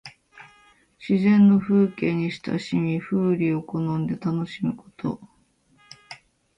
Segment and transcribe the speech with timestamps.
[1.07, 5.21] 自然の風景に親しみ、風流を好んで楽しむこと。